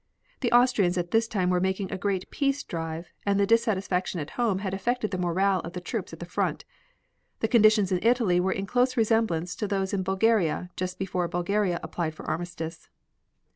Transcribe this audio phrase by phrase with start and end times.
[0.39, 4.31] The Austrians at this time were making a great peace drive, and the dissatisfaction at
[4.31, 6.65] home had affected the morale of the troops at the front.
[7.41, 11.79] The conditions in Italy were in close resemblance to those in Bulgaria just before Bulgaria
[11.83, 12.89] applied for an armistice.